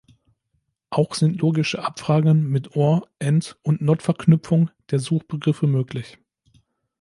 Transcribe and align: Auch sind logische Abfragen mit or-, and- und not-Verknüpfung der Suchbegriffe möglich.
Auch 0.89 1.13
sind 1.13 1.39
logische 1.41 1.83
Abfragen 1.85 2.47
mit 2.49 2.75
or-, 2.75 3.07
and- 3.21 3.59
und 3.61 3.81
not-Verknüpfung 3.81 4.71
der 4.89 4.97
Suchbegriffe 4.97 5.67
möglich. 5.67 6.17